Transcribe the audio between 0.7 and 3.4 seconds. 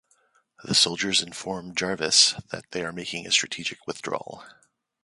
soldiers inform Jarvess that they are making a